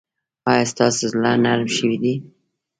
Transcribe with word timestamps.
ایا 0.51 0.63
ستاسو 0.71 1.03
زړه 1.11 1.31
نرم 1.43 1.69
شوی 1.77 1.97
دی؟ 2.03 2.13